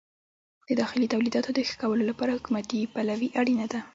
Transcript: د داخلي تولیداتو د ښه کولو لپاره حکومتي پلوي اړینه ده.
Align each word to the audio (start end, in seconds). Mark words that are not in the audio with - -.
د 0.67 0.69
داخلي 0.81 1.07
تولیداتو 1.13 1.49
د 1.53 1.59
ښه 1.67 1.75
کولو 1.81 2.03
لپاره 2.11 2.35
حکومتي 2.37 2.79
پلوي 2.93 3.29
اړینه 3.39 3.65
ده. 3.71 3.79